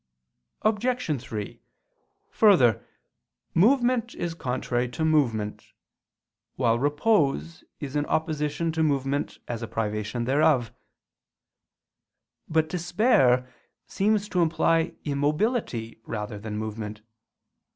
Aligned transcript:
Obj. 0.63 1.21
3: 1.21 1.61
Further, 2.31 2.83
movement 3.53 4.15
is 4.15 4.33
contrary 4.33 4.89
to 4.89 5.05
movement: 5.05 5.73
while 6.55 6.79
repose 6.79 7.63
is 7.79 7.95
in 7.95 8.07
opposition 8.07 8.71
to 8.71 8.81
movement 8.81 9.37
as 9.47 9.61
a 9.61 9.67
privation 9.67 10.23
thereof. 10.25 10.73
But 12.49 12.67
despair 12.67 13.47
seems 13.85 14.27
to 14.29 14.41
imply 14.41 14.95
immobility 15.05 16.01
rather 16.03 16.39
than 16.39 16.57
movement. 16.57 17.03